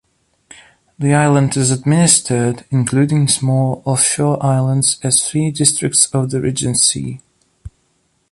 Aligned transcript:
The 0.97 1.13
island 1.13 1.55
is 1.57 1.69
administered 1.69 2.65
(including 2.71 3.27
small 3.27 3.83
offshore 3.85 4.43
islands) 4.43 4.97
as 5.03 5.23
three 5.29 5.51
districts 5.51 6.07
of 6.07 6.31
the 6.31 6.41
Regency. 6.41 7.21